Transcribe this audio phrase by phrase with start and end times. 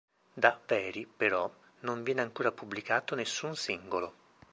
[0.33, 1.47] Da Very, però,
[1.81, 4.13] non viene ancora pubblicato nessun singolo.